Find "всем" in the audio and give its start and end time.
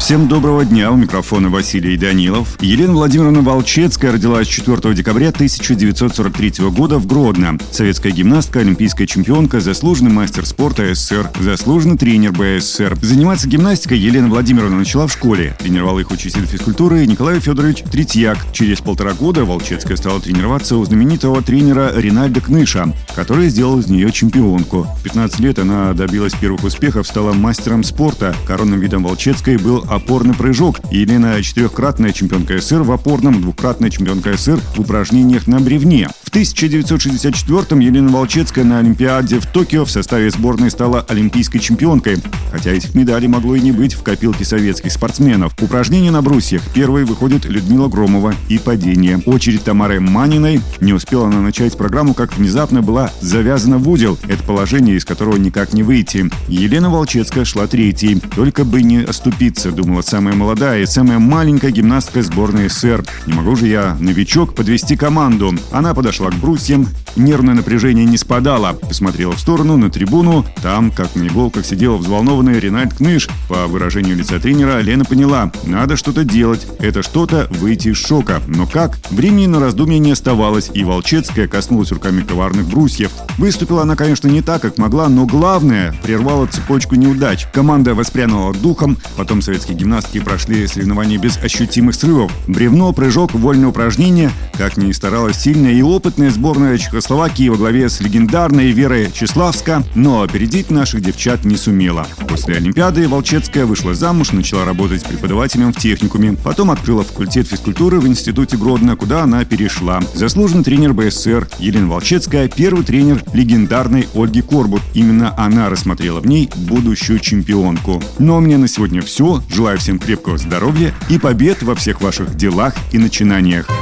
0.00-0.28, 119.78-120.00